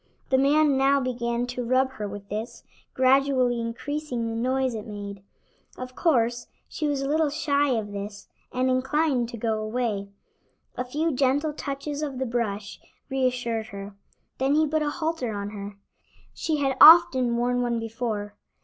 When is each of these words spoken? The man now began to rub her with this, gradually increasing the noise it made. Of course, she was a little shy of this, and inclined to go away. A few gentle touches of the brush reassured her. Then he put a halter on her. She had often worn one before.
The 0.31 0.37
man 0.39 0.77
now 0.77 0.99
began 0.99 1.45
to 1.45 1.63
rub 1.63 1.91
her 1.91 2.07
with 2.07 2.27
this, 2.27 2.63
gradually 2.95 3.61
increasing 3.61 4.25
the 4.25 4.35
noise 4.35 4.73
it 4.73 4.87
made. 4.87 5.21
Of 5.77 5.93
course, 5.93 6.47
she 6.67 6.87
was 6.87 7.03
a 7.03 7.07
little 7.07 7.29
shy 7.29 7.69
of 7.77 7.91
this, 7.91 8.27
and 8.51 8.67
inclined 8.67 9.29
to 9.29 9.37
go 9.37 9.61
away. 9.61 10.09
A 10.75 10.83
few 10.83 11.11
gentle 11.11 11.53
touches 11.53 12.01
of 12.01 12.17
the 12.17 12.25
brush 12.25 12.79
reassured 13.11 13.67
her. 13.67 13.95
Then 14.39 14.55
he 14.55 14.65
put 14.65 14.81
a 14.81 14.89
halter 14.89 15.33
on 15.35 15.51
her. 15.51 15.77
She 16.33 16.57
had 16.57 16.77
often 16.81 17.37
worn 17.37 17.61
one 17.61 17.77
before. 17.77 18.33